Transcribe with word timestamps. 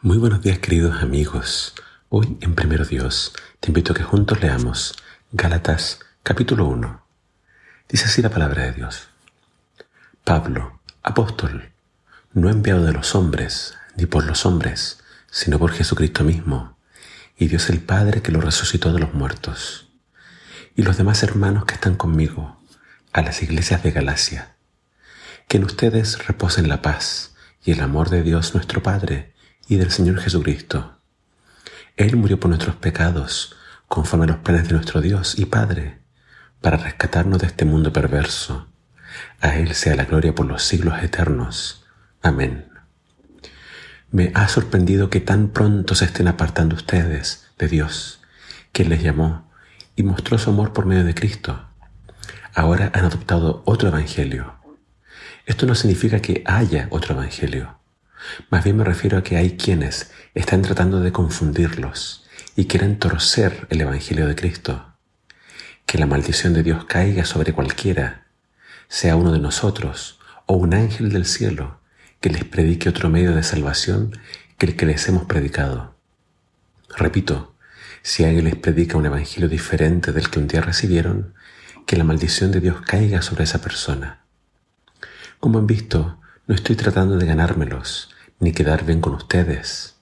Muy 0.00 0.16
buenos 0.16 0.42
días 0.42 0.60
queridos 0.60 1.02
amigos. 1.02 1.74
Hoy 2.08 2.38
en 2.40 2.54
Primero 2.54 2.84
Dios 2.84 3.32
te 3.58 3.70
invito 3.70 3.92
a 3.92 3.96
que 3.96 4.04
juntos 4.04 4.40
leamos 4.40 4.94
Gálatas 5.32 5.98
capítulo 6.22 6.66
1. 6.66 7.04
Dice 7.88 8.04
así 8.04 8.22
la 8.22 8.30
palabra 8.30 8.62
de 8.62 8.74
Dios. 8.74 9.08
Pablo, 10.22 10.78
apóstol, 11.02 11.72
no 12.32 12.48
enviado 12.48 12.84
de 12.84 12.92
los 12.92 13.16
hombres, 13.16 13.74
ni 13.96 14.06
por 14.06 14.24
los 14.24 14.46
hombres, 14.46 15.00
sino 15.32 15.58
por 15.58 15.72
Jesucristo 15.72 16.22
mismo, 16.22 16.78
y 17.36 17.48
Dios 17.48 17.68
el 17.68 17.80
Padre 17.80 18.22
que 18.22 18.30
lo 18.30 18.40
resucitó 18.40 18.92
de 18.92 19.00
los 19.00 19.14
muertos, 19.14 19.88
y 20.76 20.82
los 20.82 20.96
demás 20.96 21.24
hermanos 21.24 21.64
que 21.64 21.74
están 21.74 21.96
conmigo, 21.96 22.62
a 23.12 23.20
las 23.22 23.42
iglesias 23.42 23.82
de 23.82 23.90
Galacia. 23.90 24.54
Que 25.48 25.56
en 25.56 25.64
ustedes 25.64 26.24
reposen 26.24 26.68
la 26.68 26.82
paz 26.82 27.34
y 27.64 27.72
el 27.72 27.80
amor 27.80 28.10
de 28.10 28.22
Dios 28.22 28.54
nuestro 28.54 28.80
Padre, 28.80 29.34
y 29.68 29.76
del 29.76 29.90
Señor 29.90 30.18
Jesucristo. 30.20 30.98
Él 31.96 32.16
murió 32.16 32.40
por 32.40 32.48
nuestros 32.48 32.76
pecados, 32.76 33.56
conforme 33.86 34.24
a 34.24 34.28
los 34.28 34.38
planes 34.38 34.68
de 34.68 34.74
nuestro 34.74 35.00
Dios 35.00 35.38
y 35.38 35.44
Padre, 35.44 35.98
para 36.60 36.76
rescatarnos 36.76 37.38
de 37.40 37.46
este 37.46 37.64
mundo 37.64 37.92
perverso. 37.92 38.68
A 39.40 39.56
Él 39.56 39.74
sea 39.74 39.94
la 39.94 40.04
gloria 40.04 40.34
por 40.34 40.46
los 40.46 40.62
siglos 40.62 41.02
eternos. 41.02 41.84
Amén. 42.22 42.68
Me 44.10 44.32
ha 44.34 44.48
sorprendido 44.48 45.10
que 45.10 45.20
tan 45.20 45.48
pronto 45.48 45.94
se 45.94 46.06
estén 46.06 46.28
apartando 46.28 46.74
ustedes 46.76 47.48
de 47.58 47.68
Dios, 47.68 48.20
quien 48.72 48.88
les 48.88 49.02
llamó 49.02 49.50
y 49.96 50.02
mostró 50.02 50.38
su 50.38 50.50
amor 50.50 50.72
por 50.72 50.86
medio 50.86 51.04
de 51.04 51.14
Cristo. 51.14 51.68
Ahora 52.54 52.90
han 52.94 53.04
adoptado 53.04 53.62
otro 53.66 53.88
evangelio. 53.88 54.54
Esto 55.44 55.66
no 55.66 55.74
significa 55.74 56.20
que 56.20 56.42
haya 56.46 56.88
otro 56.90 57.14
evangelio. 57.14 57.78
Más 58.50 58.64
bien 58.64 58.76
me 58.76 58.84
refiero 58.84 59.18
a 59.18 59.22
que 59.22 59.36
hay 59.36 59.56
quienes 59.56 60.10
están 60.34 60.62
tratando 60.62 61.00
de 61.00 61.12
confundirlos 61.12 62.26
y 62.56 62.66
quieren 62.66 62.98
torcer 62.98 63.66
el 63.70 63.80
Evangelio 63.80 64.26
de 64.26 64.34
Cristo. 64.34 64.94
Que 65.86 65.98
la 65.98 66.06
maldición 66.06 66.54
de 66.54 66.62
Dios 66.62 66.84
caiga 66.84 67.24
sobre 67.24 67.52
cualquiera, 67.52 68.26
sea 68.88 69.16
uno 69.16 69.32
de 69.32 69.38
nosotros 69.38 70.18
o 70.46 70.54
un 70.54 70.74
ángel 70.74 71.10
del 71.10 71.24
cielo, 71.24 71.80
que 72.20 72.30
les 72.30 72.44
predique 72.44 72.88
otro 72.88 73.10
medio 73.10 73.34
de 73.34 73.42
salvación 73.42 74.18
que 74.56 74.66
el 74.66 74.76
que 74.76 74.86
les 74.86 75.06
hemos 75.08 75.24
predicado. 75.24 75.94
Repito, 76.96 77.54
si 78.02 78.24
alguien 78.24 78.44
les 78.44 78.56
predica 78.56 78.96
un 78.96 79.06
evangelio 79.06 79.48
diferente 79.48 80.12
del 80.12 80.30
que 80.30 80.38
un 80.38 80.48
día 80.48 80.60
recibieron, 80.60 81.34
que 81.86 81.96
la 81.96 82.04
maldición 82.04 82.50
de 82.50 82.60
Dios 82.60 82.80
caiga 82.82 83.22
sobre 83.22 83.44
esa 83.44 83.60
persona. 83.60 84.24
Como 85.40 85.58
han 85.58 85.66
visto, 85.66 86.20
no 86.46 86.54
estoy 86.54 86.76
tratando 86.76 87.16
de 87.16 87.26
ganármelos, 87.26 88.14
ni 88.40 88.52
quedar 88.52 88.84
bien 88.84 89.00
con 89.00 89.14
ustedes. 89.14 89.96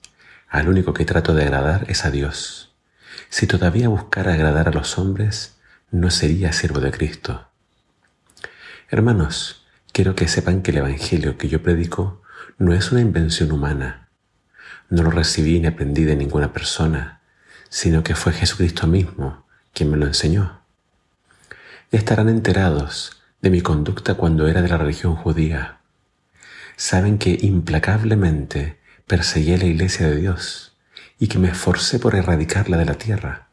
Al 0.49 0.69
único 0.69 0.93
que 0.93 1.05
trato 1.05 1.33
de 1.33 1.43
agradar 1.43 1.85
es 1.89 2.05
a 2.05 2.11
Dios. 2.11 2.75
Si 3.29 3.47
todavía 3.47 3.89
buscara 3.89 4.33
agradar 4.33 4.67
a 4.67 4.71
los 4.71 4.97
hombres, 4.97 5.57
no 5.91 6.11
sería 6.11 6.53
siervo 6.53 6.79
de 6.79 6.91
Cristo. 6.91 7.47
Hermanos, 8.89 9.65
quiero 9.91 10.15
que 10.15 10.27
sepan 10.27 10.61
que 10.61 10.71
el 10.71 10.77
Evangelio 10.77 11.37
que 11.37 11.49
yo 11.49 11.61
predico 11.63 12.21
no 12.57 12.73
es 12.73 12.91
una 12.91 13.01
invención 13.01 13.51
humana. 13.51 14.09
No 14.89 15.03
lo 15.03 15.11
recibí 15.11 15.59
ni 15.59 15.67
aprendí 15.67 16.03
de 16.03 16.15
ninguna 16.15 16.53
persona, 16.53 17.21
sino 17.69 18.03
que 18.03 18.15
fue 18.15 18.33
Jesucristo 18.33 18.87
mismo 18.87 19.45
quien 19.73 19.91
me 19.91 19.97
lo 19.97 20.05
enseñó. 20.07 20.61
Estarán 21.91 22.29
enterados 22.29 23.21
de 23.41 23.49
mi 23.49 23.61
conducta 23.61 24.15
cuando 24.15 24.47
era 24.47 24.61
de 24.61 24.69
la 24.69 24.77
religión 24.77 25.15
judía 25.15 25.76
saben 26.77 27.17
que 27.17 27.37
implacablemente 27.41 28.77
perseguí 29.07 29.57
la 29.57 29.65
iglesia 29.65 30.07
de 30.07 30.15
Dios 30.15 30.77
y 31.19 31.27
que 31.27 31.39
me 31.39 31.49
esforcé 31.49 31.97
por 31.97 32.15
erradicarla 32.15 32.77
de 32.77 32.85
la 32.85 32.93
tierra. 32.93 33.47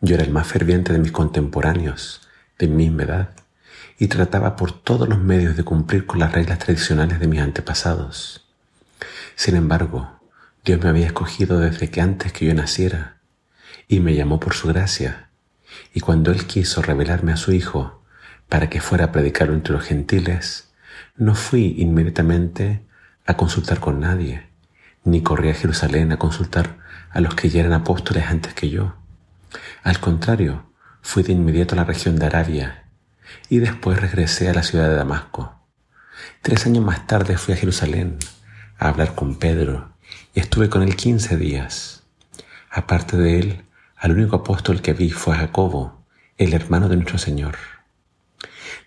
Yo 0.00 0.16
era 0.16 0.24
el 0.24 0.32
más 0.32 0.48
ferviente 0.48 0.92
de 0.92 0.98
mis 0.98 1.12
contemporáneos, 1.12 2.28
de 2.58 2.66
mi 2.66 2.88
misma 2.88 3.04
edad, 3.04 3.30
y 3.98 4.08
trataba 4.08 4.56
por 4.56 4.72
todos 4.72 5.08
los 5.08 5.18
medios 5.18 5.56
de 5.56 5.62
cumplir 5.62 6.06
con 6.06 6.18
las 6.18 6.32
reglas 6.32 6.58
tradicionales 6.58 7.20
de 7.20 7.28
mis 7.28 7.40
antepasados. 7.40 8.44
Sin 9.36 9.54
embargo, 9.54 10.20
Dios 10.64 10.82
me 10.82 10.90
había 10.90 11.06
escogido 11.06 11.60
desde 11.60 11.88
que 11.88 12.00
antes 12.00 12.32
que 12.32 12.46
yo 12.46 12.54
naciera, 12.54 13.18
y 13.86 14.00
me 14.00 14.14
llamó 14.14 14.40
por 14.40 14.54
su 14.54 14.66
gracia, 14.68 15.30
y 15.94 16.00
cuando 16.00 16.32
Él 16.32 16.46
quiso 16.46 16.82
revelarme 16.82 17.32
a 17.32 17.36
su 17.36 17.52
Hijo 17.52 18.02
para 18.48 18.68
que 18.68 18.80
fuera 18.80 19.06
a 19.06 19.12
predicarlo 19.12 19.54
entre 19.54 19.74
los 19.74 19.84
gentiles, 19.84 20.65
no 21.16 21.34
fui 21.34 21.74
inmediatamente 21.78 22.82
a 23.26 23.36
consultar 23.36 23.80
con 23.80 24.00
nadie, 24.00 24.46
ni 25.04 25.22
corrí 25.22 25.50
a 25.50 25.54
Jerusalén 25.54 26.12
a 26.12 26.18
consultar 26.18 26.78
a 27.10 27.20
los 27.20 27.34
que 27.34 27.48
ya 27.48 27.60
eran 27.60 27.72
apóstoles 27.72 28.26
antes 28.26 28.54
que 28.54 28.70
yo. 28.70 28.94
Al 29.82 30.00
contrario, 30.00 30.70
fui 31.00 31.22
de 31.22 31.32
inmediato 31.32 31.74
a 31.74 31.76
la 31.76 31.84
región 31.84 32.18
de 32.18 32.26
Arabia 32.26 32.84
y 33.48 33.58
después 33.58 34.00
regresé 34.00 34.48
a 34.48 34.54
la 34.54 34.62
ciudad 34.62 34.88
de 34.88 34.96
Damasco. 34.96 35.54
Tres 36.42 36.66
años 36.66 36.84
más 36.84 37.06
tarde 37.06 37.38
fui 37.38 37.54
a 37.54 37.56
Jerusalén 37.56 38.18
a 38.78 38.88
hablar 38.88 39.14
con 39.14 39.36
Pedro 39.36 39.90
y 40.34 40.40
estuve 40.40 40.68
con 40.68 40.82
él 40.82 40.96
quince 40.96 41.36
días. 41.36 42.04
Aparte 42.70 43.16
de 43.16 43.38
él, 43.38 43.62
al 43.96 44.12
único 44.12 44.36
apóstol 44.36 44.82
que 44.82 44.92
vi 44.92 45.10
fue 45.10 45.36
Jacobo, 45.36 46.04
el 46.36 46.52
hermano 46.52 46.88
de 46.88 46.96
nuestro 46.96 47.18
Señor. 47.18 47.56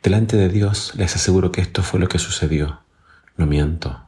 Delante 0.02 0.38
de 0.38 0.48
Dios 0.48 0.94
les 0.96 1.16
aseguro 1.16 1.52
que 1.52 1.60
esto 1.60 1.84
fue 1.84 2.00
lo 2.00 2.08
que 2.08 2.20
sucedió. 2.20 2.82
No 3.36 3.46
miento. 3.46 4.08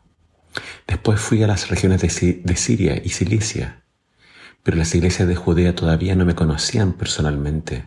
Después 0.88 1.19
fui 1.19 1.44
a 1.44 1.47
las 1.47 1.69
regiones 1.69 2.02
de, 2.02 2.56
Siria 2.56 3.02
y 3.03 3.09
Cilicia, 3.09 3.84
pero 4.63 4.78
las 4.78 4.94
iglesias 4.96 5.28
de 5.28 5.35
Judea 5.35 5.75
todavía 5.75 6.16
no 6.16 6.25
me 6.25 6.35
conocían 6.35 6.94
personalmente. 6.94 7.85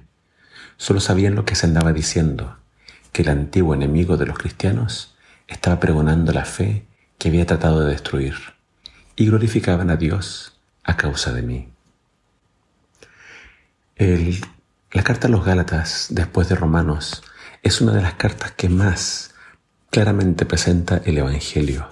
Solo 0.76 1.00
sabían 1.00 1.34
lo 1.34 1.44
que 1.44 1.54
se 1.54 1.66
andaba 1.66 1.92
diciendo, 1.92 2.59
que 3.12 3.22
el 3.22 3.28
antiguo 3.28 3.75
enemigo 3.75 4.16
de 4.16 4.26
los 4.26 4.38
cristianos 4.38 5.15
estaba 5.47 5.81
pregonando 5.81 6.32
la 6.32 6.44
fe 6.44 6.86
que 7.19 7.28
había 7.28 7.47
tratado 7.47 7.81
de 7.81 7.91
destruir, 7.91 8.34
y 9.16 9.26
glorificaban 9.26 9.91
a 9.91 9.97
Dios 9.97 10.59
a 10.82 10.97
causa 10.97 11.32
de 11.32 11.42
mí. 11.42 11.69
la 14.92 15.03
carta 15.03 15.28
a 15.28 15.31
los 15.31 15.44
Gálatas, 15.44 16.09
después 16.10 16.48
de 16.48 16.54
Romanos, 16.54 17.22
es 17.64 17.80
una 17.80 17.92
de 17.92 18.02
las 18.02 18.14
cartas 18.14 18.52
que 18.52 18.69
más 18.69 19.34
claramente 19.91 20.44
presenta 20.44 21.00
el 21.06 21.16
Evangelio. 21.16 21.88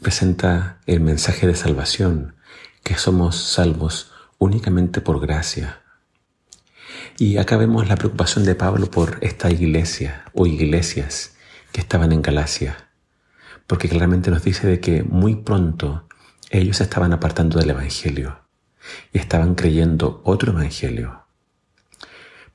Presenta 0.00 0.80
el 0.86 1.00
mensaje 1.00 1.46
de 1.46 1.54
salvación, 1.54 2.34
que 2.82 2.96
somos 2.96 3.36
salvos 3.36 4.10
únicamente 4.38 5.02
por 5.02 5.20
gracia. 5.20 5.82
Y 7.18 7.36
acá 7.36 7.58
vemos 7.58 7.86
la 7.88 7.96
preocupación 7.96 8.46
de 8.46 8.54
Pablo 8.54 8.90
por 8.90 9.18
esta 9.20 9.50
iglesia 9.50 10.24
o 10.32 10.46
iglesias 10.46 11.34
que 11.70 11.82
estaban 11.82 12.10
en 12.10 12.22
Galacia, 12.22 12.88
porque 13.66 13.90
claramente 13.90 14.30
nos 14.30 14.42
dice 14.42 14.66
de 14.66 14.80
que 14.80 15.02
muy 15.02 15.36
pronto 15.36 16.08
ellos 16.48 16.80
estaban 16.80 17.12
apartando 17.12 17.58
del 17.58 17.70
Evangelio 17.70 18.40
y 19.12 19.18
estaban 19.18 19.54
creyendo 19.54 20.22
otro 20.24 20.52
Evangelio 20.52 21.21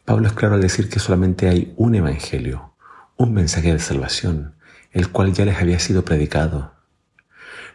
Pablo 0.07 0.27
es 0.27 0.33
claro 0.35 0.55
al 0.55 0.61
decir 0.61 0.87
que 0.87 0.99
solamente 0.99 1.49
hay 1.49 1.73
un 1.75 1.93
evangelio, 1.93 2.73
un 3.17 3.33
mensaje 3.33 3.73
de 3.73 3.79
salvación, 3.79 4.55
el 4.93 5.11
cual 5.11 5.33
ya 5.33 5.43
les 5.43 5.57
había 5.57 5.79
sido 5.79 6.05
predicado. 6.05 6.71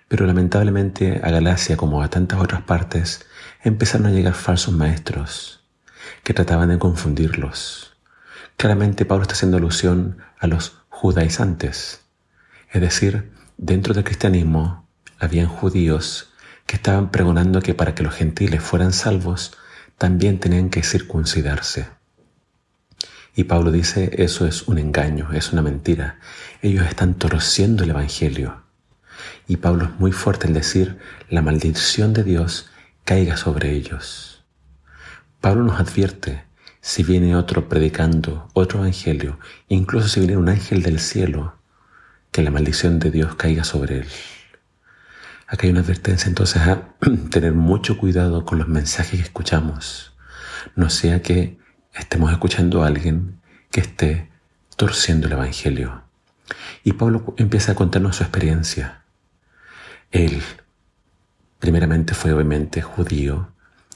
Pero 0.08 0.24
lamentablemente 0.24 1.20
a 1.22 1.30
Galacia, 1.30 1.76
como 1.76 2.02
a 2.02 2.08
tantas 2.08 2.40
otras 2.40 2.62
partes, 2.62 3.26
empezaron 3.62 4.06
a 4.06 4.12
llegar 4.12 4.32
falsos 4.32 4.72
maestros 4.72 5.66
que 6.24 6.32
trataban 6.32 6.70
de 6.70 6.78
confundirlos. 6.78 7.98
Claramente 8.56 9.04
Pablo 9.04 9.24
está 9.24 9.34
haciendo 9.34 9.58
alusión 9.58 10.16
a 10.38 10.46
los 10.46 10.78
judaizantes, 10.88 12.00
es 12.70 12.80
decir, 12.80 13.30
dentro 13.58 13.92
del 13.92 14.04
cristianismo 14.04 14.88
habían 15.18 15.48
judíos 15.48 16.32
que 16.64 16.76
estaban 16.76 17.10
pregonando 17.10 17.60
que 17.60 17.74
para 17.74 17.94
que 17.94 18.02
los 18.02 18.14
gentiles 18.14 18.62
fueran 18.62 18.94
salvos 18.94 19.54
también 19.98 20.40
tenían 20.40 20.70
que 20.70 20.82
circuncidarse. 20.82 22.00
Y 23.34 23.44
Pablo 23.44 23.70
dice, 23.70 24.10
eso 24.18 24.46
es 24.46 24.68
un 24.68 24.78
engaño, 24.78 25.32
es 25.32 25.52
una 25.52 25.62
mentira. 25.62 26.18
Ellos 26.60 26.86
están 26.86 27.14
torciendo 27.14 27.84
el 27.84 27.90
Evangelio. 27.90 28.62
Y 29.48 29.56
Pablo 29.56 29.86
es 29.86 30.00
muy 30.00 30.12
fuerte 30.12 30.46
en 30.46 30.52
decir, 30.52 30.98
la 31.30 31.40
maldición 31.40 32.12
de 32.12 32.24
Dios 32.24 32.70
caiga 33.04 33.36
sobre 33.36 33.72
ellos. 33.72 34.44
Pablo 35.40 35.64
nos 35.64 35.80
advierte, 35.80 36.44
si 36.80 37.02
viene 37.02 37.34
otro 37.34 37.68
predicando 37.68 38.48
otro 38.52 38.80
Evangelio, 38.80 39.38
incluso 39.68 40.08
si 40.08 40.20
viene 40.20 40.36
un 40.36 40.48
ángel 40.48 40.82
del 40.82 41.00
cielo, 41.00 41.56
que 42.30 42.42
la 42.42 42.50
maldición 42.50 42.98
de 42.98 43.10
Dios 43.10 43.34
caiga 43.34 43.64
sobre 43.64 44.00
él. 44.00 44.08
Acá 45.46 45.66
hay 45.66 45.70
una 45.70 45.80
advertencia 45.80 46.28
entonces 46.28 46.62
a 46.62 46.94
tener 47.30 47.52
mucho 47.52 47.98
cuidado 47.98 48.44
con 48.44 48.58
los 48.58 48.68
mensajes 48.68 49.20
que 49.20 49.26
escuchamos. 49.26 50.14
No 50.76 50.90
sea 50.90 51.22
que 51.22 51.61
estemos 51.94 52.32
escuchando 52.32 52.82
a 52.82 52.86
alguien 52.86 53.40
que 53.70 53.80
esté 53.80 54.30
torciendo 54.76 55.26
el 55.26 55.34
Evangelio. 55.34 56.02
Y 56.84 56.94
Pablo 56.94 57.34
empieza 57.36 57.72
a 57.72 57.74
contarnos 57.74 58.16
su 58.16 58.22
experiencia. 58.22 59.02
Él, 60.10 60.42
primeramente 61.58 62.14
fue 62.14 62.32
obviamente 62.32 62.82
judío, 62.82 63.48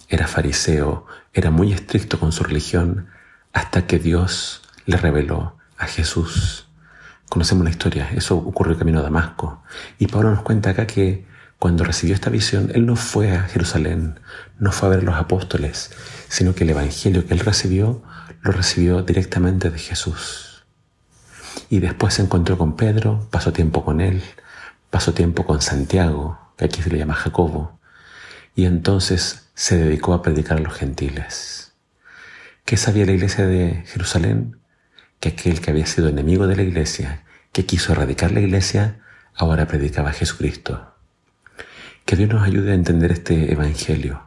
era 0.08 0.26
fariseo, 0.26 1.06
era 1.32 1.50
muy 1.50 1.72
estricto 1.72 2.19
con 2.20 2.32
su 2.32 2.44
religión, 2.44 3.08
hasta 3.52 3.87
que 3.87 3.98
Dios 3.98 4.62
le 4.87 4.96
reveló 4.96 5.56
a 5.78 5.87
Jesús. 5.87 6.69
Conocemos 7.28 7.64
la 7.64 7.70
historia, 7.70 8.10
eso 8.14 8.37
ocurrió 8.37 8.78
camino 8.78 9.00
a 9.00 9.02
Damasco. 9.02 9.62
Y 9.98 10.06
Pablo 10.06 10.31
nos 10.31 10.43
cuenta 10.43 10.70
acá 10.70 10.87
que 10.87 11.26
cuando 11.58 11.85
recibió 11.85 12.14
esta 12.14 12.31
visión, 12.31 12.70
él 12.75 12.85
no 12.85 12.97
fue 12.97 13.32
a 13.32 13.43
Jerusalén, 13.44 14.20
no 14.58 14.73
fue 14.73 14.88
a 14.88 14.91
ver 14.91 15.00
a 15.00 15.05
los 15.05 15.17
apóstoles, 15.17 15.91
sino 16.29 16.55
que 16.55 16.64
el 16.64 16.70
Evangelio 16.70 17.26
que 17.26 17.35
él 17.35 17.41
recibió, 17.41 18.03
lo 18.43 18.53
recibió 18.53 19.03
directamente 19.03 19.70
de 19.70 19.79
Jesús. 19.79 20.64
Y 21.70 21.81
después 21.81 22.14
se 22.14 22.23
encontró 22.23 22.58
con 22.58 22.76
Pedro, 22.76 23.26
pasó 23.31 23.53
tiempo 23.53 23.85
con 23.85 24.00
él, 24.00 24.23
pasó 24.91 25.14
tiempo 25.14 25.47
con 25.47 25.62
Santiago, 25.62 26.38
que 26.56 26.67
aquí 26.67 26.82
se 26.82 26.91
le 26.91 26.99
llama 26.99 27.14
Jacobo, 27.14 27.81
y 28.55 28.67
entonces 28.67 29.49
se 29.55 29.79
dedicó 29.79 30.12
a 30.12 30.23
predicar 30.23 30.58
a 30.58 30.61
los 30.61 30.75
gentiles. 30.75 31.73
¿Qué 32.64 32.76
sabía 32.76 33.06
la 33.06 33.12
iglesia 33.12 33.47
de 33.47 33.85
Jerusalén? 33.87 34.58
Que 35.20 35.31
aquel 35.31 35.61
que 35.61 35.70
había 35.70 35.87
sido 35.87 36.08
enemigo 36.08 36.47
de 36.47 36.56
la 36.56 36.62
iglesia, 36.62 37.25
que 37.53 37.64
quiso 37.64 37.93
erradicar 37.93 38.32
la 38.32 38.41
iglesia, 38.41 39.00
ahora 39.35 39.67
predicaba 39.67 40.11
a 40.11 40.12
Jesucristo. 40.12 40.95
Que 42.06 42.14
Dios 42.14 42.31
nos 42.31 42.47
ayude 42.47 42.70
a 42.70 42.75
entender 42.75 43.11
este 43.11 43.53
Evangelio, 43.53 44.23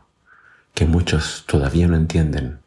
que 0.73 0.85
muchos 0.85 1.45
todavía 1.47 1.87
no 1.87 1.95
entienden, 1.95 2.59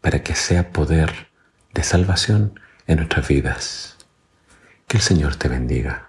para 0.00 0.24
que 0.24 0.34
sea 0.34 0.72
poder 0.72 1.28
de 1.72 1.84
salvación 1.84 2.58
en 2.88 2.96
nuestras 2.96 3.28
vidas. 3.28 3.96
Que 4.88 4.96
el 4.96 5.04
Señor 5.04 5.36
te 5.36 5.46
bendiga. 5.46 6.05